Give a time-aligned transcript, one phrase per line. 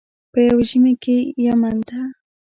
[0.47, 1.99] یو په ژمي کې یمن ته.